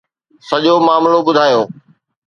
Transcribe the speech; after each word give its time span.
سڄو 0.47 0.73
معاملو 0.87 1.19
ٻڌايو. 1.27 1.61